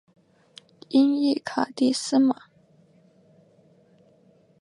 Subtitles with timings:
[0.89, 2.35] 音译卡蒂斯玛。